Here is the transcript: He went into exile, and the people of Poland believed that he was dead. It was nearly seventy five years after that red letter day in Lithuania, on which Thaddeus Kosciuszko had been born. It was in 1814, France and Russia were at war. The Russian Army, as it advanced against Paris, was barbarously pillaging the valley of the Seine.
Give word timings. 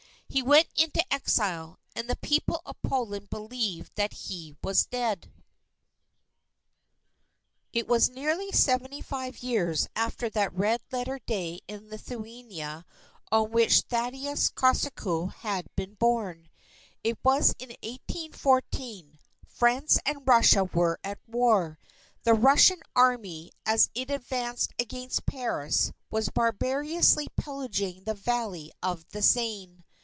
He 0.33 0.41
went 0.41 0.69
into 0.77 1.03
exile, 1.13 1.77
and 1.93 2.09
the 2.09 2.15
people 2.15 2.61
of 2.65 2.81
Poland 2.81 3.29
believed 3.29 3.91
that 3.95 4.13
he 4.13 4.55
was 4.63 4.85
dead. 4.85 5.33
It 7.73 7.85
was 7.85 8.09
nearly 8.09 8.49
seventy 8.53 9.01
five 9.01 9.39
years 9.43 9.89
after 9.93 10.29
that 10.29 10.53
red 10.55 10.79
letter 10.89 11.19
day 11.19 11.59
in 11.67 11.89
Lithuania, 11.89 12.85
on 13.29 13.51
which 13.51 13.81
Thaddeus 13.81 14.47
Kosciuszko 14.49 15.25
had 15.33 15.67
been 15.75 15.95
born. 15.95 16.47
It 17.03 17.17
was 17.25 17.53
in 17.59 17.71
1814, 17.83 19.19
France 19.45 19.99
and 20.05 20.25
Russia 20.25 20.63
were 20.63 20.97
at 21.03 21.19
war. 21.27 21.77
The 22.23 22.33
Russian 22.35 22.81
Army, 22.95 23.51
as 23.65 23.89
it 23.93 24.09
advanced 24.09 24.71
against 24.79 25.25
Paris, 25.25 25.91
was 26.09 26.29
barbarously 26.29 27.27
pillaging 27.35 28.05
the 28.05 28.13
valley 28.13 28.71
of 28.81 29.05
the 29.09 29.21
Seine. 29.21 29.83